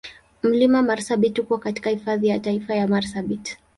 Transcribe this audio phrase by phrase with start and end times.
[0.43, 3.57] Mlima Marsabit uko katika Hifadhi ya Taifa ya Marsabit.